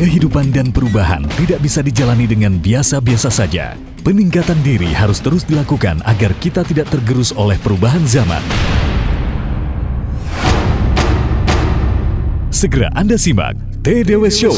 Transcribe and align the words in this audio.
Kehidupan 0.00 0.48
dan 0.48 0.72
perubahan 0.72 1.28
tidak 1.36 1.60
bisa 1.60 1.84
dijalani 1.84 2.24
dengan 2.24 2.56
biasa-biasa 2.56 3.28
saja. 3.28 3.76
Peningkatan 4.00 4.56
diri 4.64 4.88
harus 4.96 5.20
terus 5.20 5.44
dilakukan 5.44 6.00
agar 6.08 6.32
kita 6.40 6.64
tidak 6.64 6.88
tergerus 6.88 7.36
oleh 7.36 7.60
perubahan 7.60 8.00
zaman. 8.08 8.40
Segera 12.48 12.88
Anda 12.96 13.20
simak 13.20 13.60
TDW 13.84 14.32
Show 14.32 14.56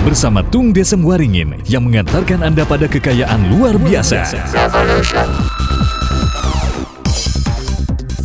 bersama 0.00 0.40
Tung 0.48 0.72
Desem 0.72 1.04
Waringin 1.04 1.60
yang 1.68 1.84
mengantarkan 1.84 2.40
Anda 2.40 2.64
pada 2.64 2.88
kekayaan 2.88 3.52
luar 3.52 3.76
biasa. 3.76 4.24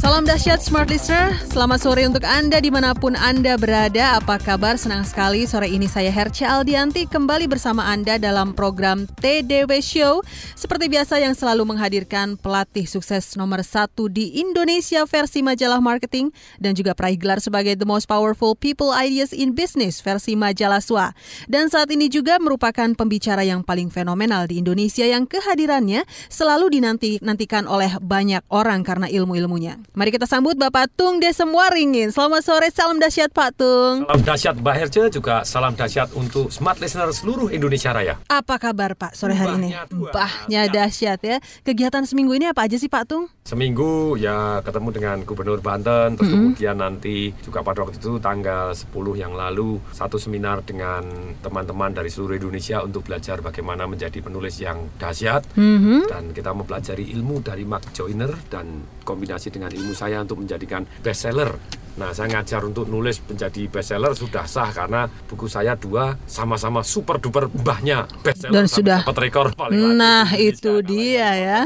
Salam 0.09 0.25
dahsyat 0.25 0.57
Smart 0.65 0.89
Listener, 0.89 1.37
selamat 1.53 1.85
sore 1.85 2.01
untuk 2.01 2.25
Anda 2.25 2.57
di 2.57 2.73
mana 2.73 2.97
pun 2.97 3.13
Anda 3.13 3.61
berada. 3.61 4.17
Apa 4.17 4.41
kabar? 4.41 4.73
Senang 4.73 5.05
sekali 5.05 5.45
sore 5.45 5.69
ini 5.69 5.86
saya 5.86 6.09
Herce 6.09 6.50
Aldianti 6.50 7.05
kembali 7.05 7.45
bersama 7.45 7.86
Anda 7.86 8.17
dalam 8.17 8.57
program 8.57 9.05
TDW 9.21 9.69
Show. 9.86 10.25
Seperti 10.57 10.89
biasa 10.89 11.21
yang 11.21 11.37
selalu 11.37 11.61
menghadirkan 11.61 12.41
pelatih 12.41 12.89
sukses 12.89 13.37
nomor 13.37 13.61
satu 13.61 14.09
di 14.09 14.41
Indonesia 14.41 15.05
versi 15.05 15.45
majalah 15.45 15.77
marketing 15.77 16.33
dan 16.57 16.73
juga 16.73 16.97
peraih 16.97 17.14
gelar 17.14 17.37
sebagai 17.37 17.78
The 17.78 17.86
Most 17.86 18.09
Powerful 18.09 18.57
People 18.57 18.89
Ideas 18.89 19.29
in 19.29 19.53
Business 19.53 20.01
versi 20.01 20.33
majalah 20.33 20.81
SWA. 20.81 21.14
Dan 21.45 21.69
saat 21.69 21.93
ini 21.93 22.09
juga 22.09 22.41
merupakan 22.41 22.97
pembicara 22.97 23.45
yang 23.45 23.61
paling 23.61 23.93
fenomenal 23.93 24.50
di 24.50 24.57
Indonesia 24.57 25.05
yang 25.05 25.29
kehadirannya 25.29 26.01
selalu 26.33 26.81
dinanti-nantikan 26.81 27.69
oleh 27.69 27.93
banyak 28.01 28.41
orang 28.50 28.81
karena 28.81 29.05
ilmu-ilmunya. 29.05 29.78
Mari 29.99 30.15
kita 30.15 30.31
sambut 30.31 30.55
Bapak 30.55 30.95
Tung 30.95 31.19
Desem 31.19 31.51
Waringin. 31.51 32.16
Selamat 32.16 32.39
sore, 32.47 32.71
salam 32.71 33.03
dahsyat 33.03 33.35
Pak 33.35 33.59
Tung. 33.59 34.08
Salam 34.08 34.23
dahsyat 34.23 34.55
Mbak 34.55 34.75
Herce, 34.80 35.03
juga 35.11 35.44
salam 35.44 35.75
dahsyat 35.75 36.16
untuk 36.16 36.56
smart 36.56 36.80
listener 36.80 37.11
seluruh 37.11 37.52
Indonesia 37.52 37.91
Raya. 37.91 38.16
Apa 38.31 38.56
kabar 38.64 38.95
Pak 38.95 39.11
sore 39.11 39.36
hari 39.36 39.59
ini? 39.59 39.75
Mbahnya 39.91 40.72
dahsyat 40.72 41.19
ya. 41.19 41.44
Kegiatan 41.67 42.08
seminggu 42.08 42.31
ini 42.31 42.47
apa 42.47 42.64
aja 42.64 42.80
sih 42.80 42.88
Pak 42.88 43.11
Tung? 43.11 43.28
Seminggu 43.44 44.16
ya 44.16 44.64
ketemu 44.64 44.89
dengan 44.95 45.17
Gubernur 45.28 45.59
Banten, 45.59 46.16
terus 46.16 46.31
mm 46.31 46.31
-hmm. 46.31 46.47
kemudian 46.56 46.75
nanti 46.80 47.36
juga 47.44 47.59
pada 47.59 47.84
waktu 47.84 48.00
itu 48.00 48.23
tanggal 48.23 48.72
10 48.72 48.95
yang 49.19 49.36
lalu 49.36 49.84
satu 49.91 50.16
seminar 50.16 50.63
dengan 50.63 51.03
teman-teman 51.44 51.91
dari 51.91 52.08
seluruh 52.08 52.39
Indonesia 52.39 52.80
untuk 52.80 53.03
belajar 53.03 53.44
bagaimana 53.44 53.84
menjadi 53.84 54.23
penulis 54.23 54.63
yang 54.63 54.80
dahsyat 54.95 55.44
mm 55.59 55.75
-hmm. 55.75 56.00
dan 56.08 56.23
kita 56.31 56.56
mempelajari 56.56 57.11
ilmu 57.19 57.44
dari 57.44 57.67
Mark 57.67 57.91
Joyner 57.91 58.31
dan 58.47 58.88
kombinasi 59.03 59.50
dengan 59.50 59.73
ilmu 59.73 59.89
saya 59.94 60.22
untuk 60.23 60.42
menjadikan 60.42 60.86
bestseller. 61.02 61.54
Nah, 61.98 62.14
saya 62.14 62.30
ngajar 62.38 62.62
untuk 62.68 62.86
nulis 62.86 63.23
menjadi 63.26 63.66
bestseller 63.72 64.14
sudah 64.14 64.45
sah 64.45 64.70
karena 64.70 65.09
buku 65.26 65.50
saya 65.50 65.73
dua 65.73 66.16
sama-sama 66.30 66.86
super 66.86 67.18
duper 67.18 67.50
mbahnya 67.50 68.06
bestseller 68.22 68.54
dan 68.54 68.66
sudah 68.70 69.00
dapat 69.04 69.18
rekor 69.30 69.48
paling 69.58 69.98
Nah, 69.98 70.30
itu 70.38 70.80
dia 70.86 71.30
ya. 71.36 71.59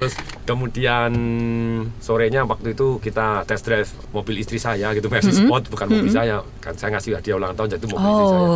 Terus 0.00 0.14
kemudian 0.46 1.12
sorenya 1.98 2.46
waktu 2.46 2.72
itu 2.78 3.02
kita 3.02 3.42
test 3.44 3.66
drive 3.66 3.90
mobil 4.14 4.38
istri 4.38 4.62
saya 4.62 4.94
gitu 4.94 5.10
Mercy 5.10 5.34
mm 5.34 5.34
-hmm. 5.34 5.46
Sport 5.50 5.62
bukan 5.74 5.86
mobil 5.90 6.06
mm 6.06 6.14
-hmm. 6.14 6.18
saya 6.22 6.36
kan 6.62 6.74
saya 6.78 6.90
ngasih 6.96 7.18
hadiah 7.18 7.36
ulang 7.36 7.52
tahun 7.58 7.76
jadi 7.76 7.86
mobil 7.90 8.06
oh. 8.06 8.14
istri 8.14 8.26
saya 8.30 8.48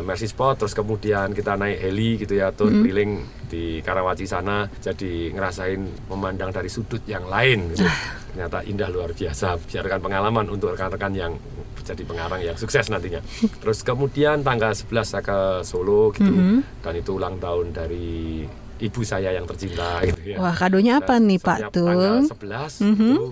Mercy 0.00 0.26
Sport 0.32 0.56
terus 0.64 0.72
kemudian 0.72 1.36
kita 1.36 1.60
naik 1.60 1.78
heli 1.84 2.10
gitu 2.16 2.34
ya 2.40 2.50
tuh 2.56 2.68
mm 2.68 2.72
-hmm. 2.72 2.80
keliling 2.80 3.12
di 3.52 3.64
Karawaci 3.84 4.24
sana 4.24 4.66
jadi 4.80 5.30
ngerasain 5.36 6.08
memandang 6.08 6.50
dari 6.50 6.72
sudut 6.72 7.04
yang 7.04 7.28
lain 7.28 7.76
gitu. 7.76 7.84
Ternyata 8.34 8.66
indah 8.66 8.90
luar 8.90 9.14
biasa 9.14 9.62
biarkan 9.62 10.02
pengalaman 10.02 10.50
untuk 10.50 10.74
rekan-rekan 10.74 11.14
yang 11.14 11.32
jadi 11.84 12.02
pengarang 12.02 12.42
yang 12.42 12.58
sukses 12.58 12.90
nantinya 12.90 13.22
terus 13.62 13.86
kemudian 13.86 14.42
tanggal 14.42 14.74
11 14.74 14.90
saya 15.06 15.22
ke 15.22 15.38
Solo 15.62 16.10
gitu 16.10 16.26
mm 16.26 16.42
-hmm. 16.42 16.58
dan 16.82 16.92
itu 16.98 17.10
ulang 17.14 17.38
tahun 17.38 17.70
dari 17.70 18.42
ibu 18.82 19.00
saya 19.06 19.30
yang 19.30 19.46
tercinta 19.46 20.02
gitu 20.02 20.34
ya. 20.34 20.36
Wah, 20.42 20.50
kadonya 20.50 20.98
apa 20.98 21.22
nih 21.22 21.38
Pak 21.38 21.70
Tung? 21.70 21.94
Tanggal 21.94 22.26
11 22.26 22.82
mm 22.82 22.94
-hmm. 22.98 23.14
itu 23.14 23.24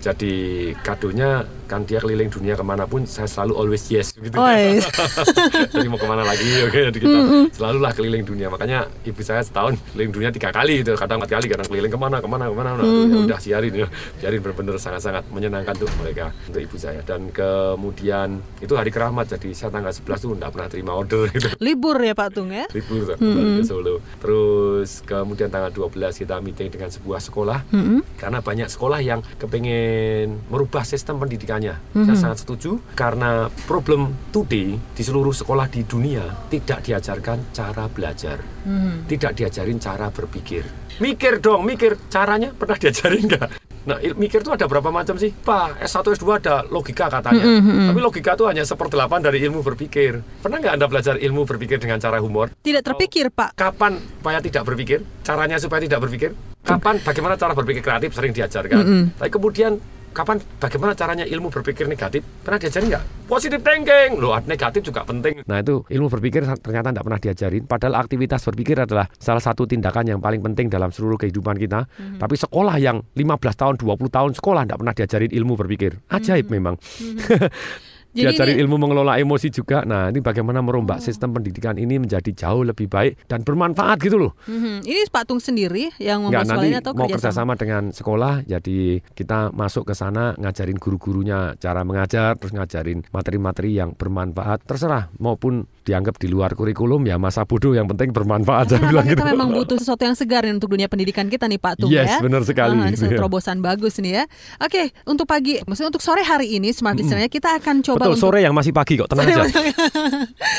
jadi 0.00 0.34
kadonya 0.80 1.44
kan 1.68 1.86
dia 1.86 2.02
keliling 2.02 2.26
dunia 2.26 2.58
ke 2.58 2.64
mana 2.66 2.82
pun 2.88 3.06
saya 3.06 3.30
selalu 3.30 3.54
always 3.54 3.86
yes 3.86 4.10
gitu 4.18 4.34
oh, 4.34 4.50
yes. 4.50 4.90
jadi 5.72 5.86
mau 5.86 6.00
ke 6.00 6.08
mana 6.08 6.26
lagi 6.26 6.42
oke 6.66 6.74
okay, 6.74 6.90
kita 6.90 7.06
mm 7.06 7.26
-hmm. 7.30 7.44
selalu 7.54 7.78
lah 7.78 7.92
keliling 7.94 8.24
dunia 8.26 8.50
makanya 8.50 8.90
ibu 9.06 9.22
saya 9.22 9.44
setahun 9.44 9.78
keliling 9.94 10.10
dunia 10.10 10.30
tiga 10.34 10.50
kali 10.50 10.82
itu 10.82 10.98
kadang 10.98 11.22
empat 11.22 11.30
kali 11.30 11.46
kadang 11.46 11.68
keliling 11.70 11.92
ke 11.92 12.00
mana 12.00 12.18
ke 12.18 12.26
mana 12.26 12.50
ke 12.50 12.56
mana 12.58 12.70
nah, 12.74 12.82
mm 12.82 12.90
-hmm. 12.90 13.12
ya 13.14 13.18
udah 13.30 13.38
siarin 13.38 13.74
ya 13.76 13.86
siarin 14.18 14.40
benar-benar 14.42 14.82
sangat-sangat 14.82 15.24
menyenangkan 15.30 15.74
tuh 15.78 15.86
mereka 16.02 16.34
untuk 16.50 16.58
ibu 16.64 16.76
saya 16.80 17.06
dan 17.06 17.30
kemudian 17.30 18.42
itu 18.58 18.74
hari 18.74 18.90
keramat 18.90 19.30
jadi 19.38 19.48
saya 19.54 19.70
tanggal 19.70 19.94
11 19.94 20.10
tuh 20.18 20.30
tidak 20.34 20.50
pernah 20.50 20.68
terima 20.72 20.92
order 20.96 21.30
gitu. 21.30 21.54
libur 21.62 22.02
ya 22.02 22.18
Pak 22.18 22.28
Tung 22.34 22.50
ya 22.50 22.66
libur 22.74 23.14
mm 23.14 23.20
-hmm. 23.20 23.56
ke 23.60 23.62
Solo 23.62 24.02
terus 24.18 25.06
kemudian 25.06 25.52
tanggal 25.52 25.70
12 25.70 26.18
kita 26.18 26.42
meeting 26.42 26.66
dengan 26.72 26.90
sebuah 26.90 27.22
sekolah 27.22 27.62
mm 27.70 27.78
-hmm. 27.78 28.00
karena 28.18 28.38
banyak 28.42 28.66
sekolah 28.66 28.98
yang 28.98 29.22
kepengen 29.38 29.89
merubah 30.50 30.82
sistem 30.82 31.20
pendidikan 31.20 31.60
Mm-hmm. 31.60 32.06
Saya 32.08 32.16
sangat 32.16 32.38
setuju 32.46 32.80
karena 32.96 33.52
problem 33.68 34.16
today 34.32 34.80
di 34.80 35.02
seluruh 35.02 35.34
sekolah 35.34 35.68
di 35.68 35.84
dunia 35.84 36.48
tidak 36.48 36.86
diajarkan 36.86 37.52
cara 37.52 37.84
belajar, 37.90 38.40
mm-hmm. 38.64 39.04
tidak 39.10 39.36
diajarin 39.36 39.76
cara 39.76 40.08
berpikir. 40.08 40.64
Mikir 41.02 41.42
dong, 41.44 41.66
mikir 41.68 42.00
caranya 42.08 42.54
pernah 42.56 42.80
diajarin 42.80 43.28
nggak? 43.28 43.48
Nah, 43.80 43.96
mikir 43.96 44.44
itu 44.44 44.52
ada 44.52 44.68
berapa 44.68 44.92
macam 44.92 45.16
sih? 45.16 45.32
Pak, 45.32 45.80
S1, 45.80 46.20
S2 46.20 46.28
ada 46.36 46.68
logika 46.68 47.08
katanya. 47.08 47.40
Mm 47.40 47.60
-hmm. 47.64 47.86
Tapi 47.88 48.00
logika 48.04 48.36
itu 48.36 48.44
hanya 48.44 48.64
seperdelapan 48.68 49.24
dari 49.24 49.40
ilmu 49.40 49.64
berpikir. 49.64 50.20
Pernah 50.44 50.60
nggak 50.60 50.74
Anda 50.76 50.86
belajar 50.86 51.14
ilmu 51.16 51.48
berpikir 51.48 51.80
dengan 51.80 51.96
cara 51.96 52.20
humor? 52.20 52.52
Tidak 52.60 52.84
terpikir, 52.84 53.32
Pak. 53.32 53.56
Kapan 53.56 53.96
supaya 53.96 54.44
tidak 54.44 54.68
berpikir? 54.68 55.00
Caranya 55.24 55.56
supaya 55.56 55.80
tidak 55.80 56.04
berpikir? 56.04 56.36
Kapan 56.60 57.00
bagaimana 57.00 57.34
cara 57.40 57.52
berpikir 57.56 57.82
kreatif 57.82 58.10
sering 58.12 58.32
diajarkan? 58.36 58.78
Mm 58.78 58.86
-hmm. 58.86 59.04
Tapi 59.16 59.30
kemudian 59.32 59.72
kapan 60.10 60.42
bagaimana 60.58 60.92
caranya 60.98 61.22
ilmu 61.22 61.54
berpikir 61.54 61.86
negatif 61.86 62.26
pernah 62.42 62.58
diajarin 62.58 62.90
nggak 62.90 63.04
positif 63.30 63.62
thinking 63.62 64.18
loh 64.18 64.34
negatif 64.42 64.82
juga 64.82 65.06
penting 65.06 65.46
nah 65.46 65.62
itu 65.62 65.86
ilmu 65.86 66.10
berpikir 66.10 66.42
ternyata 66.58 66.90
tidak 66.90 67.04
pernah 67.06 67.20
diajarin 67.22 67.62
padahal 67.62 67.94
aktivitas 68.02 68.42
berpikir 68.42 68.76
adalah 68.82 69.06
salah 69.22 69.42
satu 69.42 69.70
tindakan 69.70 70.10
yang 70.10 70.18
paling 70.18 70.42
penting 70.42 70.66
dalam 70.66 70.90
seluruh 70.90 71.14
kehidupan 71.14 71.54
kita 71.62 71.86
mm-hmm. 71.86 72.18
tapi 72.18 72.34
sekolah 72.34 72.76
yang 72.82 73.06
15 73.14 73.22
tahun 73.54 73.74
20 73.78 74.10
tahun 74.10 74.30
sekolah 74.34 74.62
tidak 74.66 74.78
pernah 74.82 74.94
diajarin 74.98 75.30
ilmu 75.30 75.54
berpikir 75.54 75.92
ajaib 76.10 76.50
mm-hmm. 76.50 76.54
memang 76.58 76.74
mm-hmm. 76.74 77.78
Jadi 78.10 78.34
cari 78.34 78.52
ilmu 78.58 78.76
mengelola 78.76 79.16
emosi 79.22 79.48
juga. 79.54 79.86
Nah, 79.86 80.10
ini 80.10 80.18
bagaimana 80.18 80.58
merombak 80.58 80.98
oh. 80.98 81.04
sistem 81.04 81.30
pendidikan 81.30 81.78
ini 81.78 82.02
menjadi 82.02 82.30
jauh 82.34 82.66
lebih 82.66 82.90
baik 82.90 83.30
dan 83.30 83.46
bermanfaat 83.46 84.02
gitu 84.02 84.18
loh. 84.18 84.32
Mm-hmm. 84.50 84.76
Ini 84.82 85.00
Pak 85.10 85.24
Tung 85.30 85.38
sendiri 85.38 85.94
yang 86.02 86.26
membuat 86.26 86.50
nanti 86.50 86.74
atau 86.74 86.92
mau 86.94 87.06
kerjasama 87.06 87.54
dengan 87.54 87.94
sekolah. 87.94 88.42
Jadi 88.46 88.98
kita 89.14 89.54
masuk 89.54 89.86
ke 89.86 89.94
sana 89.94 90.34
ngajarin 90.38 90.78
guru-gurunya 90.78 91.54
cara 91.62 91.86
mengajar, 91.86 92.34
terus 92.34 92.50
ngajarin 92.50 93.06
materi-materi 93.14 93.78
yang 93.78 93.94
bermanfaat. 93.94 94.66
Terserah 94.66 95.10
maupun 95.22 95.70
dianggap 95.84 96.20
di 96.20 96.28
luar 96.28 96.52
kurikulum 96.52 97.08
ya 97.08 97.16
masa 97.16 97.48
bodoh 97.48 97.72
yang 97.72 97.88
penting 97.88 98.12
bermanfaat. 98.12 98.72
Karena 98.72 98.86
bilang 98.88 99.06
kita 99.06 99.22
gitu. 99.24 99.32
memang 99.32 99.48
butuh 99.52 99.76
sesuatu 99.80 100.02
yang 100.04 100.16
segar 100.16 100.44
untuk 100.48 100.72
dunia 100.72 100.88
pendidikan 100.90 101.28
kita 101.28 101.46
nih 101.46 101.60
Pak 101.60 101.84
Tung 101.84 101.90
yes, 101.90 102.06
ya. 102.06 102.18
Yes, 102.18 102.24
benar 102.24 102.42
sekali. 102.44 102.76
Uh, 102.76 102.88
ini 102.90 102.96
terobosan 102.96 103.62
bagus 103.62 104.00
nih 104.00 104.12
ya. 104.20 104.24
Oke, 104.60 104.92
untuk 105.06 105.28
pagi, 105.28 105.60
maksudnya 105.64 105.90
untuk 105.92 106.02
sore 106.02 106.24
hari 106.24 106.56
ini 106.56 106.72
Smart 106.74 106.96
Listener 106.96 107.28
kita 107.30 107.60
akan 107.60 107.84
coba 107.84 108.08
Betul, 108.08 108.14
untuk... 108.16 108.24
sore 108.24 108.42
yang 108.42 108.54
masih 108.56 108.72
pagi 108.74 108.98
kok, 108.98 109.06
tenang 109.06 109.30
aja. 109.30 109.46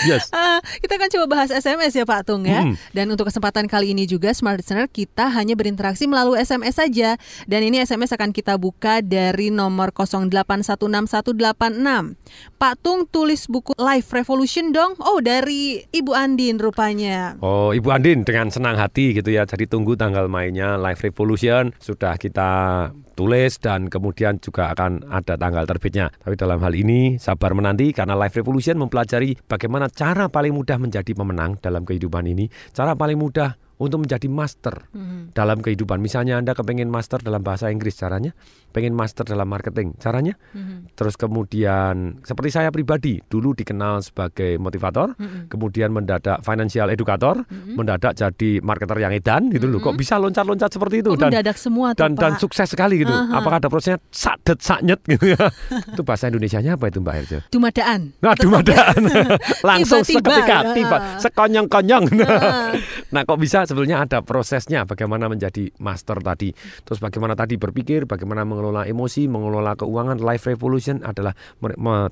yes. 0.09 0.31
Uh, 0.31 0.61
kita 0.85 0.95
akan 0.97 1.09
coba 1.17 1.25
bahas 1.27 1.49
SMS 1.51 1.93
ya 1.97 2.05
Pak 2.07 2.21
Tung 2.23 2.47
ya. 2.47 2.63
Hmm. 2.63 2.79
Dan 2.95 3.11
untuk 3.11 3.27
kesempatan 3.27 3.67
kali 3.67 3.91
ini 3.91 4.07
juga 4.07 4.31
Smart 4.31 4.61
Listener 4.61 4.87
kita 4.87 5.27
hanya 5.33 5.59
berinteraksi 5.59 6.07
melalui 6.07 6.39
SMS 6.39 6.79
saja. 6.79 7.19
Dan 7.49 7.67
ini 7.67 7.83
SMS 7.83 8.15
akan 8.15 8.31
kita 8.31 8.55
buka 8.55 9.03
dari 9.03 9.51
nomor 9.51 9.91
0816186. 9.91 12.15
Pak 12.55 12.73
Tung 12.79 13.03
tulis 13.09 13.49
buku 13.49 13.75
Life 13.75 14.15
Revolution 14.15 14.71
dong. 14.71 14.95
Oh, 15.01 15.10
dari 15.19 15.83
Ibu 15.83 16.15
Andin 16.15 16.55
rupanya. 16.61 17.35
Oh, 17.43 17.75
Ibu 17.75 17.91
Andin 17.91 18.23
dengan 18.23 18.47
senang 18.47 18.79
hati 18.79 19.11
gitu 19.11 19.27
ya. 19.33 19.43
Jadi 19.43 19.67
tunggu 19.67 19.99
tanggal 19.99 20.31
mainnya 20.31 20.79
Life 20.79 21.03
Revolution 21.03 21.75
sudah 21.83 22.15
kita 22.15 22.49
tulis 23.19 23.59
dan 23.59 23.91
kemudian 23.91 24.39
juga 24.39 24.71
akan 24.71 25.11
ada 25.11 25.35
tanggal 25.35 25.67
terbitnya. 25.67 26.13
Tapi 26.23 26.39
dalam 26.39 26.63
hal 26.63 26.71
ini 26.71 27.19
sabar 27.19 27.51
menanti 27.51 27.91
karena 27.91 28.15
Life 28.15 28.39
Revolution 28.39 28.79
mempelajari 28.79 29.35
bagaimana 29.43 29.91
cara 29.91 30.31
paling 30.31 30.55
mudah 30.55 30.79
menjadi 30.79 31.11
pemenang 31.11 31.59
dalam 31.59 31.83
kehidupan 31.83 32.23
ini, 32.29 32.47
cara 32.71 32.95
paling 32.95 33.19
mudah 33.19 33.59
untuk 33.81 34.05
menjadi 34.05 34.29
master 34.29 34.85
Mhm. 34.93 35.33
dalam 35.33 35.57
kehidupan. 35.57 35.97
Misalnya 35.97 36.37
Anda 36.37 36.53
kepengen 36.53 36.93
master 36.93 37.17
dalam 37.17 37.41
bahasa 37.41 37.73
Inggris 37.73 37.97
caranya, 37.97 38.37
pengen 38.69 38.93
master 38.93 39.25
dalam 39.25 39.49
marketing 39.49 39.97
caranya, 39.97 40.37
Mhm. 40.53 40.93
terus 40.93 41.17
kemudian 41.17 42.21
seperti 42.21 42.53
saya 42.53 42.69
pribadi 42.69 43.17
dulu 43.25 43.57
dikenal 43.57 44.05
sebagai 44.05 44.61
motivator, 44.61 45.17
Mhm. 45.17 45.49
kemudian 45.49 45.89
mendadak 45.89 46.45
financial 46.45 46.87
educator, 46.87 47.41
Mhm. 47.41 47.73
mendadak 47.73 48.13
jadi 48.13 48.61
marketer 48.61 49.01
yang 49.01 49.11
edan 49.11 49.49
gitu 49.49 49.65
loh. 49.65 49.81
Kok 49.81 49.97
bisa 49.97 50.21
loncat-loncat 50.21 50.69
seperti 50.69 51.01
itu 51.01 51.09
Kok 51.11 51.19
dan 51.19 51.29
mendadak 51.33 51.57
semua 51.57 51.97
tuh 51.97 52.05
dan 52.05 52.11
dan 52.13 52.37
sukses 52.37 52.69
sekali 52.69 53.01
gitu. 53.01 53.09
Aha. 53.11 53.41
Apakah 53.41 53.57
ada 53.57 53.67
prosesnya 53.67 53.97
sadet 54.13 54.61
saknyet 54.61 55.01
gitu 55.09 55.33
ya? 55.33 55.49
itu 55.97 56.05
bahasa 56.05 56.29
Indonesianya 56.29 56.77
apa 56.77 56.85
itu 56.87 57.01
Mbak 57.01 57.13
Herjo? 57.17 57.37
Dumadaan. 57.49 58.13
Nah, 58.21 58.37
dumadaan. 58.37 59.01
Langsung 59.69 60.05
Tiba-tiba, 60.05 60.37
seketika, 60.37 60.57
ya. 60.61 60.73
tiba, 60.75 60.97
sekonyong-konyong. 61.17 62.05
Ah. 62.21 62.75
Nah, 63.09 63.21
kok 63.23 63.39
bisa 63.39 63.63
sebetulnya 63.71 64.03
ada 64.03 64.19
prosesnya 64.19 64.83
bagaimana 64.83 65.31
menjadi 65.31 65.71
master 65.79 66.19
tadi. 66.19 66.51
Terus 66.83 66.99
bagaimana 66.99 67.39
tadi 67.39 67.55
berpikir, 67.55 68.03
bagaimana 68.03 68.43
mengelola 68.43 68.83
emosi, 68.83 69.31
mengelola 69.31 69.79
keuangan, 69.79 70.19
life 70.19 70.43
revolution 70.51 70.99
adalah 71.07 71.31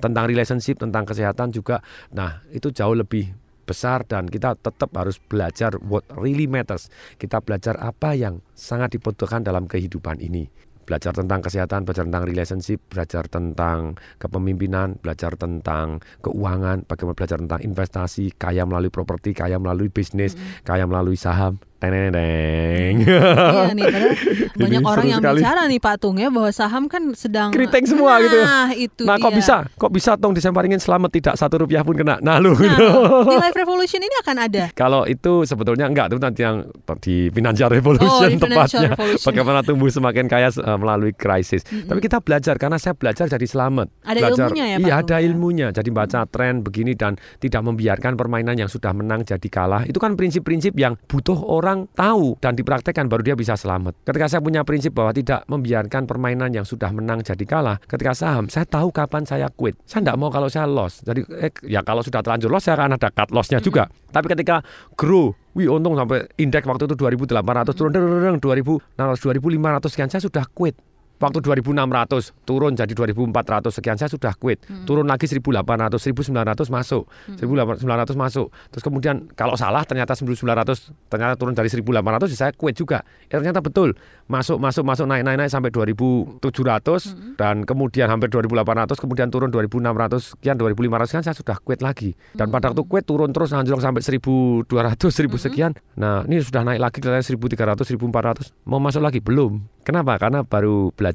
tentang 0.00 0.24
relationship, 0.24 0.80
tentang 0.80 1.04
kesehatan 1.04 1.52
juga. 1.52 1.84
Nah, 2.16 2.40
itu 2.48 2.72
jauh 2.72 2.96
lebih 2.96 3.28
besar 3.68 4.08
dan 4.08 4.26
kita 4.26 4.56
tetap 4.56 4.88
harus 4.96 5.20
belajar 5.20 5.76
what 5.84 6.08
really 6.16 6.48
matters. 6.48 6.88
Kita 7.20 7.44
belajar 7.44 7.76
apa 7.76 8.16
yang 8.16 8.40
sangat 8.56 8.96
dibutuhkan 8.96 9.44
dalam 9.44 9.68
kehidupan 9.68 10.18
ini. 10.24 10.48
Belajar 10.90 11.14
tentang 11.14 11.38
kesehatan, 11.38 11.86
belajar 11.86 12.02
tentang 12.02 12.26
relationship, 12.26 12.82
belajar 12.90 13.30
tentang 13.30 13.94
kepemimpinan, 14.18 14.98
belajar 14.98 15.38
tentang 15.38 16.02
keuangan, 16.18 16.82
bagaimana 16.82 17.14
belajar 17.14 17.38
tentang 17.38 17.62
investasi, 17.62 18.34
kaya 18.34 18.66
melalui 18.66 18.90
properti, 18.90 19.30
kaya 19.30 19.62
melalui 19.62 19.86
bisnis, 19.86 20.34
kaya 20.66 20.90
melalui 20.90 21.14
saham. 21.14 21.62
Teng 21.80 22.96
Iya 23.00 23.72
nih, 23.72 23.84
padahal 23.86 24.12
banyak 24.52 24.82
orang 24.82 25.06
yang 25.08 25.20
sekali. 25.20 25.40
bicara 25.40 25.60
nih 25.64 25.80
Pak 25.80 25.94
Tung 25.96 26.16
ya 26.16 26.28
bahwa 26.28 26.50
saham 26.50 26.84
kan 26.86 27.02
sedang 27.12 27.48
Keriting 27.50 27.86
semua 27.86 28.20
gitu. 28.20 28.36
Nah, 28.36 28.68
itu 28.70 29.02
Nah, 29.02 29.16
kok 29.16 29.30
dia. 29.30 29.38
bisa? 29.38 29.56
Kok 29.72 29.90
bisa 29.90 30.10
tong 30.14 30.32
disemparingin 30.32 30.76
selamat 30.76 31.10
tidak 31.10 31.34
satu 31.34 31.64
rupiah 31.64 31.80
pun 31.80 31.96
kena? 31.96 32.20
Nah, 32.20 32.36
lu. 32.36 32.52
Nah, 32.52 32.76
di 33.24 33.36
Life 33.38 33.56
Revolution 33.56 33.98
ini 33.98 34.12
akan 34.18 34.36
ada. 34.38 34.64
Kalau 34.72 35.04
itu 35.04 35.42
sebetulnya 35.42 35.86
enggak 35.86 36.10
itu 36.10 36.18
nanti 36.18 36.40
yang 36.42 36.56
di 37.00 37.30
financial 37.30 37.70
revolution 37.70 38.08
Oh, 38.10 38.28
di 38.28 38.36
Financial 38.36 38.52
tepatnya 38.76 38.88
Revolution. 38.92 39.26
bagaimana 39.26 39.60
tumbuh 39.62 39.88
semakin 39.88 40.24
kaya 40.26 40.48
eh, 40.50 40.76
melalui 40.76 41.12
krisis. 41.12 41.64
Tapi 41.64 41.98
kita 41.98 42.20
belajar 42.20 42.54
karena 42.56 42.76
saya 42.76 42.92
belajar 42.92 43.24
jadi 43.26 43.46
selamat. 43.46 43.86
Ada 44.02 44.18
belajar, 44.20 44.46
ilmunya 44.46 44.64
ya, 44.66 44.76
Pak 44.76 44.80
Iya, 44.80 44.90
Tung, 44.90 45.00
ada 45.00 45.16
ya? 45.16 45.24
ilmunya. 45.24 45.66
Jadi 45.70 45.88
baca 45.90 46.20
tren 46.26 46.54
begini 46.60 46.92
dan 46.92 47.12
tidak 47.38 47.62
membiarkan 47.62 48.12
permainan 48.14 48.54
yang 48.54 48.68
sudah 48.68 48.92
menang 48.92 49.22
jadi 49.22 49.48
kalah. 49.48 49.86
Itu 49.86 49.96
kan 49.96 50.12
prinsip-prinsip 50.12 50.74
yang 50.74 50.98
butuh 51.06 51.38
orang 51.40 51.69
tahu 51.92 52.38
dan 52.38 52.56
dipraktekkan 52.56 53.06
baru 53.06 53.22
dia 53.32 53.36
bisa 53.36 53.54
selamat. 53.54 53.96
Ketika 54.06 54.26
saya 54.26 54.40
punya 54.42 54.62
prinsip 54.62 54.94
bahwa 54.94 55.14
tidak 55.14 55.44
membiarkan 55.46 56.06
permainan 56.08 56.50
yang 56.54 56.66
sudah 56.66 56.90
menang 56.90 57.22
jadi 57.22 57.44
kalah, 57.46 57.78
ketika 57.86 58.12
saham 58.16 58.50
saya 58.50 58.66
tahu 58.66 58.90
kapan 58.90 59.24
saya 59.26 59.46
quit. 59.52 59.78
Saya 59.86 60.06
tidak 60.06 60.16
mau 60.18 60.30
kalau 60.32 60.50
saya 60.50 60.66
loss. 60.66 61.04
Jadi 61.06 61.26
eh, 61.38 61.52
ya 61.66 61.84
kalau 61.86 62.02
sudah 62.02 62.20
terlanjur 62.24 62.50
loss 62.50 62.66
saya 62.66 62.80
akan 62.80 62.96
ada 62.96 63.08
cut 63.10 63.30
lossnya 63.30 63.58
juga. 63.62 63.86
Tapi 64.10 64.26
ketika 64.32 64.64
grow 64.98 65.34
Wih 65.50 65.66
untung 65.66 65.98
sampai 65.98 66.30
indeks 66.38 66.62
waktu 66.62 66.86
itu 66.86 66.94
2800 66.94 67.74
turun 67.74 67.90
dereng 67.90 68.38
2600 68.38 69.18
2500 69.18 69.90
sekian 69.90 70.06
saya 70.06 70.22
sudah 70.22 70.46
quit. 70.46 70.78
Waktu 71.20 71.44
2600 71.44 72.48
turun 72.48 72.72
jadi 72.72 72.88
2400 72.96 73.68
sekian 73.68 74.00
saya 74.00 74.08
sudah 74.08 74.32
quit. 74.40 74.64
Turun 74.88 75.04
lagi 75.04 75.28
1800 75.28 76.00
1900 76.00 76.72
masuk. 76.72 77.04
1900 77.36 78.16
masuk. 78.16 78.48
Terus 78.72 78.82
kemudian 78.82 79.28
kalau 79.36 79.52
salah 79.52 79.84
ternyata 79.84 80.16
1900 80.16 81.12
ternyata 81.12 81.36
turun 81.36 81.52
dari 81.52 81.68
1800 81.68 82.32
ya 82.32 82.36
saya 82.48 82.52
quit 82.56 82.72
juga. 82.72 83.04
Eh, 83.28 83.36
ternyata 83.36 83.60
betul. 83.60 83.92
Masuk 84.32 84.56
masuk 84.56 84.80
masuk 84.80 85.04
naik 85.04 85.28
naik 85.28 85.44
naik 85.44 85.52
sampai 85.52 85.68
2700 85.68 87.36
dan 87.36 87.68
kemudian 87.68 88.08
hampir 88.08 88.32
2800 88.32 88.96
kemudian 88.96 89.28
turun 89.28 89.52
2600 89.52 90.40
sekian 90.40 90.56
2500 90.56 91.04
sekian 91.04 91.24
saya 91.28 91.36
sudah 91.36 91.60
quit 91.60 91.84
lagi. 91.84 92.16
Dan 92.32 92.48
pada 92.48 92.72
waktu 92.72 92.88
quit 92.88 93.04
turun 93.04 93.36
terus 93.36 93.52
anjlok 93.52 93.84
sampai 93.84 94.00
1200 94.00 94.64
1000 94.96 95.36
sekian. 95.36 95.76
Nah, 96.00 96.24
ini 96.24 96.40
sudah 96.40 96.64
naik 96.64 96.80
lagi 96.80 96.96
kelihatannya 97.04 97.28
1300 97.52 97.84
1400. 97.92 98.56
Mau 98.64 98.80
masuk 98.80 99.04
lagi 99.04 99.20
belum. 99.20 99.60
Kenapa? 99.84 100.16
Karena 100.16 100.46
baru 100.46 100.94
belajar 100.94 101.09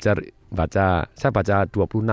baca 0.48 1.08
saya 1.12 1.32
baca 1.32 1.66
26 1.66 2.04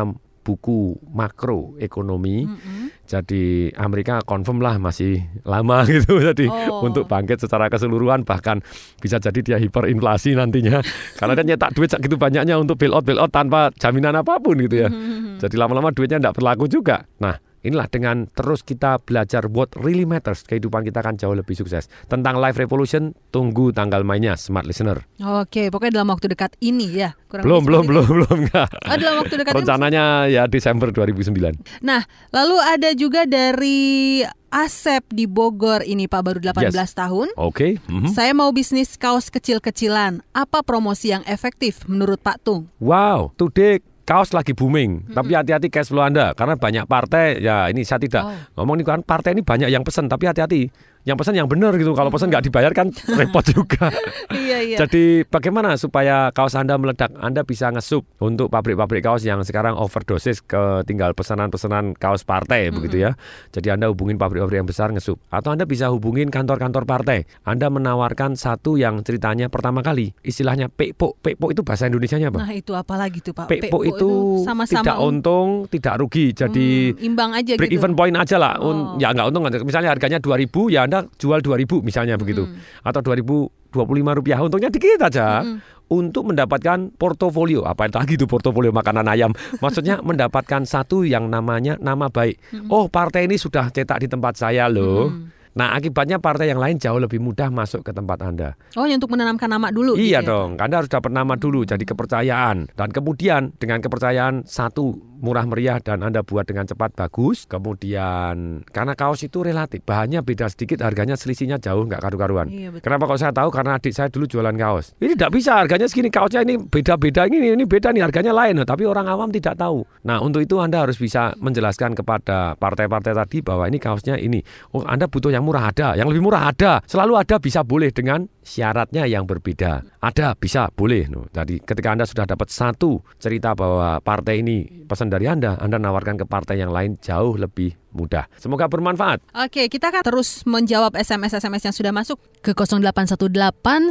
buku 0.42 0.98
makro 1.14 1.78
ekonomi. 1.78 2.42
Mm-mm. 2.42 2.90
Jadi 3.06 3.70
Amerika 3.72 4.18
confirm 4.26 4.58
lah 4.58 4.74
masih 4.74 5.22
lama 5.44 5.84
gitu. 5.90 6.18
Jadi 6.18 6.50
Oh. 6.50 6.82
untuk 6.82 7.06
bangkit 7.06 7.38
secara 7.38 7.70
keseluruhan 7.70 8.26
bahkan 8.26 8.58
bisa 8.98 9.22
jadi 9.22 9.38
dia 9.38 9.56
hiperinflasi 9.58 10.34
nantinya. 10.34 10.82
Karena 11.18 11.38
dia 11.38 11.54
nyetak 11.54 11.70
duit 11.72 11.94
segitu 11.94 12.18
banyaknya 12.18 12.58
untuk 12.58 12.74
bailout 12.74 13.06
bailout 13.06 13.30
tanpa 13.30 13.70
jaminan 13.78 14.18
apa 14.18 14.42
pun 14.42 14.58
gitu 14.58 14.82
ya. 14.82 14.90
Mhm. 14.90 15.38
Jadi 15.38 15.54
lama-lama 15.54 15.94
duitnya 15.94 16.18
tidak 16.18 16.34
berlaku 16.34 16.66
juga. 16.66 17.06
Nah, 17.22 17.38
inilah 17.62 17.86
dengan 17.88 18.28
terus 18.30 18.62
kita 18.66 18.98
belajar 19.02 19.46
what 19.50 19.72
really 19.78 20.06
matters, 20.06 20.42
kehidupan 20.46 20.86
kita 20.86 21.02
akan 21.02 21.18
jauh 21.18 21.34
lebih 21.34 21.54
sukses. 21.54 21.86
Tentang 22.10 22.38
life 22.38 22.58
revolution, 22.58 23.14
tunggu 23.30 23.70
tanggal 23.74 24.02
mainnya, 24.02 24.38
smart 24.38 24.66
listener. 24.66 25.06
Oke, 25.22 25.70
pokoknya 25.70 26.02
dalam 26.02 26.10
waktu 26.12 26.30
dekat 26.30 26.58
ini 26.60 27.02
ya. 27.02 27.14
Kurang 27.30 27.46
Belum, 27.46 27.62
belum, 27.64 27.82
seperti 27.86 27.90
belum, 27.90 28.06
belum, 28.12 28.36
enggak. 28.46 28.68
Oh, 28.86 28.96
dalam 28.98 29.16
waktu 29.24 29.34
dekat 29.40 29.52
ini. 29.52 29.58
Rencananya 29.62 30.04
ya 30.28 30.42
Desember 30.50 30.88
2009. 30.92 31.82
Nah, 31.86 32.02
lalu 32.34 32.56
ada 32.60 32.90
juga 32.92 33.24
dari 33.24 34.20
Asep 34.52 35.08
di 35.08 35.24
Bogor 35.24 35.80
ini 35.88 36.04
Pak 36.04 36.20
baru 36.20 36.38
18 36.44 36.76
tahun. 36.92 37.32
Oke. 37.40 37.80
mhm. 37.88 38.12
Saya 38.12 38.36
mau 38.36 38.52
bisnis 38.52 39.00
kaos 39.00 39.32
kecil-kecilan. 39.32 40.20
Apa 40.36 40.60
promosi 40.60 41.08
yang 41.08 41.24
efektif 41.24 41.88
menurut 41.88 42.20
Pak 42.20 42.44
Tung? 42.44 42.68
Wow, 42.76 43.32
today 43.40 43.80
kaos 44.02 44.34
lagi 44.34 44.52
booming. 44.52 45.10
Tapi 45.10 45.32
hati-hati 45.34 45.70
cash 45.70 45.90
flow 45.90 46.02
Anda 46.02 46.34
karena 46.34 46.54
banyak 46.58 46.84
partai 46.86 47.40
ya 47.40 47.70
ini 47.70 47.82
saya 47.82 47.98
tidak 48.02 48.22
Oh. 48.22 48.62
ngomong 48.62 48.78
ini 48.78 48.84
kan 48.86 49.00
partai 49.02 49.34
ini 49.34 49.42
banyak 49.42 49.68
yang 49.70 49.82
pesan 49.82 50.06
tapi 50.06 50.26
hati-hati. 50.30 50.70
Yang 51.02 51.16
pesan 51.18 51.34
yang 51.34 51.46
benar 51.46 51.74
gitu. 51.74 51.92
Kalau 51.92 52.08
pesan 52.08 52.30
nggak 52.30 52.44
dibayar 52.46 52.70
kan 52.70 52.88
repot 53.18 53.42
juga. 53.44 53.90
iya, 54.30 54.62
iya. 54.62 54.76
Jadi 54.78 55.26
bagaimana 55.26 55.74
supaya 55.74 56.30
kaos 56.30 56.54
Anda 56.54 56.76
meledak? 56.76 57.10
Anda 57.16 57.42
bisa 57.42 57.68
ngesup 57.68 58.06
untuk 58.18 58.48
pabrik-pabrik 58.48 59.02
kaos 59.02 59.22
yang 59.22 59.42
sekarang 59.42 59.74
overdosis 59.74 60.38
ke 60.40 60.60
tinggal 60.84 61.10
pesanan-pesanan 61.12 61.94
kaos 61.94 62.22
partai 62.22 62.70
begitu 62.70 63.02
ya. 63.02 63.18
Jadi 63.50 63.68
Anda 63.68 63.88
hubungin 63.88 64.14
pabrik-pabrik 64.14 64.58
yang 64.58 64.68
besar 64.68 64.90
ngesup. 64.90 65.18
Atau 65.28 65.50
Anda 65.50 65.66
bisa 65.66 65.90
hubungin 65.90 66.30
kantor-kantor 66.30 66.84
partai. 66.84 67.26
Anda 67.42 67.66
menawarkan 67.66 68.34
satu 68.34 68.76
yang 68.76 69.02
ceritanya 69.02 69.48
pertama 69.48 69.82
kali 69.82 70.14
istilahnya 70.22 70.68
pekpo. 70.68 71.18
Pekpo 71.18 71.50
itu 71.50 71.66
bahasa 71.66 71.86
Indonesianya 71.86 72.30
apa? 72.30 72.38
Nah, 72.40 72.54
itu 72.54 72.72
apa 72.72 72.94
lagi 72.94 73.18
tuh 73.18 73.34
Pak? 73.34 73.50
Pekpo 73.50 73.82
itu 73.82 74.08
sama-sama 74.42 74.80
tidak 74.80 74.98
untung, 74.98 75.48
tidak 75.66 75.98
rugi. 75.98 76.30
Jadi 76.30 76.94
Hmm, 76.94 77.06
imbang 77.10 77.30
aja 77.34 77.58
break 77.58 77.70
gitu. 77.70 77.80
even 77.80 77.92
point 77.92 78.14
aja 78.14 78.38
lah. 78.38 78.54
Oh. 78.62 78.94
Ya 78.96 79.10
nggak 79.10 79.26
untung. 79.28 79.42
Misalnya 79.66 79.90
harganya 79.90 80.22
2000 80.22 80.70
ya 80.70 80.86
Anda 80.92 81.08
jual 81.16 81.40
2000 81.40 81.80
misalnya 81.80 82.20
begitu. 82.20 82.44
Hmm. 82.44 82.60
Atau 82.84 83.00
2025 83.00 83.72
rupiah. 84.12 84.36
Untungnya 84.44 84.68
dikit 84.68 85.00
aja. 85.00 85.40
Untuk 85.88 86.28
mendapatkan 86.28 86.92
portofolio 86.96 87.64
apa 87.64 87.84
itu 87.84 87.96
lagi 87.96 88.14
itu 88.16 88.24
portofolio 88.24 88.72
makanan 88.72 89.12
ayam 89.12 89.28
maksudnya 89.60 90.00
mendapatkan 90.08 90.64
satu 90.64 91.04
yang 91.04 91.28
namanya 91.28 91.76
nama 91.84 92.08
baik 92.08 92.40
oh 92.72 92.88
partai 92.88 93.28
ini 93.28 93.36
sudah 93.36 93.68
cetak 93.68 94.00
di 94.00 94.08
tempat 94.08 94.40
saya 94.40 94.72
loh 94.72 95.12
nah 95.52 95.76
akibatnya 95.76 96.16
partai 96.16 96.48
yang 96.48 96.64
lain 96.64 96.80
jauh 96.80 96.96
lebih 96.96 97.20
mudah 97.20 97.52
masuk 97.52 97.84
ke 97.84 97.92
tempat 97.92 98.24
anda 98.24 98.56
Oh, 98.72 98.88
untuk 98.88 99.12
menanamkan 99.12 99.52
nama 99.52 99.68
dulu. 99.68 100.00
Iya 100.00 100.24
gitu 100.24 100.32
ya? 100.32 100.32
dong, 100.32 100.50
Anda 100.56 100.80
harus 100.80 100.88
dapat 100.88 101.12
nama 101.12 101.36
dulu, 101.36 101.60
jadi 101.68 101.84
kepercayaan. 101.84 102.72
Dan 102.72 102.88
kemudian 102.88 103.52
dengan 103.60 103.84
kepercayaan 103.84 104.48
satu 104.48 104.96
murah 105.22 105.46
meriah 105.46 105.78
dan 105.78 106.02
Anda 106.02 106.26
buat 106.26 106.44
dengan 106.44 106.66
cepat 106.66 106.98
bagus. 106.98 107.46
Kemudian 107.46 108.66
karena 108.68 108.92
kaos 108.98 109.22
itu 109.22 109.40
relatif, 109.40 109.86
bahannya 109.86 110.20
beda 110.26 110.50
sedikit, 110.50 110.82
harganya 110.82 111.14
selisihnya 111.14 111.62
jauh 111.62 111.86
nggak 111.86 112.02
karu-karuan. 112.02 112.50
Iya, 112.50 112.74
betul. 112.74 112.84
Kenapa 112.84 113.06
kok 113.06 113.18
saya 113.22 113.32
tahu? 113.32 113.48
Karena 113.54 113.78
adik 113.78 113.94
saya 113.94 114.10
dulu 114.10 114.26
jualan 114.26 114.52
kaos. 114.58 114.98
Ini 114.98 115.14
tidak 115.14 115.32
bisa, 115.32 115.62
harganya 115.62 115.86
segini 115.86 116.10
kaosnya 116.10 116.42
ini 116.42 116.58
beda-beda 116.58 117.30
ini 117.30 117.54
ini 117.54 117.64
beda 117.64 117.94
nih 117.94 118.02
harganya 118.02 118.34
lain. 118.34 118.58
Tapi 118.66 118.82
orang 118.82 119.06
awam 119.06 119.30
tidak 119.30 119.54
tahu. 119.54 119.86
Nah 120.02 120.18
untuk 120.18 120.42
itu 120.42 120.58
Anda 120.58 120.82
harus 120.82 120.98
bisa 120.98 121.32
menjelaskan 121.38 121.94
kepada 121.94 122.58
partai-partai 122.58 123.14
tadi 123.14 123.38
bahwa 123.40 123.70
ini 123.70 123.78
kaosnya 123.78 124.18
ini. 124.18 124.42
Oh 124.74 124.82
Anda 124.82 125.06
butuh 125.06 125.30
yang 125.30 125.46
murah 125.46 125.70
ada, 125.70 125.94
yang 125.94 126.10
lebih 126.10 126.26
murah 126.26 126.50
ada. 126.50 126.82
Selalu 126.90 127.14
ada 127.14 127.38
bisa 127.38 127.62
boleh 127.62 127.94
dengan 127.94 128.26
syaratnya 128.42 129.08
yang 129.08 129.26
berbeda. 129.26 129.82
Ada 129.98 130.38
bisa 130.38 130.70
boleh. 130.70 131.10
Jadi 131.34 131.58
ketika 131.62 131.94
Anda 131.94 132.06
sudah 132.06 132.26
dapat 132.26 132.50
satu 132.50 133.02
cerita 133.18 133.54
bahwa 133.56 133.98
partai 134.02 134.42
ini 134.42 134.86
pesan 134.86 135.10
dari 135.10 135.26
Anda, 135.26 135.58
Anda 135.58 135.78
nawarkan 135.78 136.22
ke 136.22 136.26
partai 136.28 136.62
yang 136.62 136.70
lain 136.70 136.98
jauh 137.02 137.34
lebih 137.34 137.81
mudah. 137.92 138.24
Semoga 138.40 138.66
bermanfaat. 138.66 139.20
Oke, 139.36 139.68
kita 139.68 139.92
akan 139.92 140.02
terus 140.02 140.42
menjawab 140.48 140.96
SMS-SMS 140.96 141.62
yang 141.70 141.76
sudah 141.76 141.92
masuk 141.92 142.16
ke 142.40 142.56
0818 142.56 143.28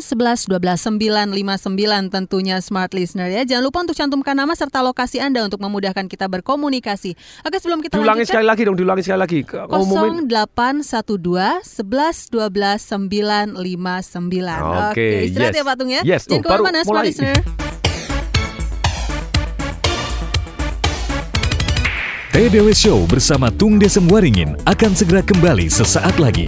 11 0.04 0.50
12 0.50 1.00
959 1.00 2.12
tentunya 2.12 2.58
smart 2.60 2.92
listener 2.92 3.30
ya. 3.30 3.46
Jangan 3.48 3.64
lupa 3.64 3.80
untuk 3.86 3.96
cantumkan 3.96 4.36
nama 4.36 4.52
serta 4.58 4.82
lokasi 4.84 5.22
Anda 5.22 5.46
untuk 5.46 5.62
memudahkan 5.62 6.10
kita 6.10 6.28
berkomunikasi. 6.28 7.16
Oke, 7.48 7.62
sebelum 7.62 7.80
kita 7.86 7.96
Diulangi 7.96 8.26
lanjutkan 8.26 8.42
sekali 8.42 8.46
lagi 8.50 8.62
dong, 8.68 8.76
diulangi 8.76 9.04
sekali 9.06 9.22
lagi. 9.22 9.40
Ke- 9.46 9.70
Ngumumin 9.70 10.26
0812 10.28 11.64
11 11.64 12.34
12 12.34 12.92
959. 12.92 14.92
Oke, 14.92 15.08
istirahat 15.30 15.54
yes. 15.54 15.62
ya 15.62 15.64
Patung 15.64 15.90
ya. 15.90 16.02
Yes, 16.04 16.22
Jangan 16.28 16.42
oh, 16.42 16.44
ke 16.44 16.50
mana-mana, 16.50 16.80
smart 16.84 17.06
mulai. 17.06 17.10
listener. 17.14 17.71
TDW 22.32 22.72
Show 22.72 23.04
bersama 23.12 23.52
Tung 23.52 23.76
Desem 23.76 24.08
Waringin 24.08 24.56
akan 24.64 24.96
segera 24.96 25.20
kembali 25.20 25.68
sesaat 25.68 26.16
lagi. 26.16 26.48